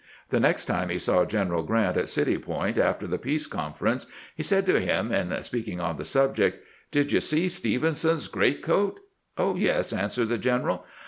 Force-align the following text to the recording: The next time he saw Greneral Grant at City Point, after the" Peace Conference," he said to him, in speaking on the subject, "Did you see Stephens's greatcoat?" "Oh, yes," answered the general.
The 0.31 0.39
next 0.39 0.65
time 0.65 0.89
he 0.89 0.97
saw 0.97 1.25
Greneral 1.25 1.63
Grant 1.63 1.95
at 1.95 2.09
City 2.09 2.35
Point, 2.39 2.79
after 2.79 3.05
the" 3.05 3.19
Peace 3.29 3.45
Conference," 3.45 4.07
he 4.35 4.41
said 4.41 4.65
to 4.65 4.79
him, 4.79 5.11
in 5.11 5.43
speaking 5.43 5.79
on 5.79 5.97
the 5.97 6.05
subject, 6.05 6.65
"Did 6.89 7.11
you 7.11 7.19
see 7.19 7.47
Stephens's 7.47 8.27
greatcoat?" 8.27 8.99
"Oh, 9.37 9.55
yes," 9.55 9.93
answered 9.93 10.29
the 10.29 10.39
general. 10.39 10.83